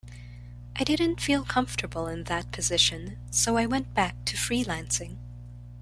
[0.77, 5.17] I didn't feel comfortable in that position, so I went back to freelancing.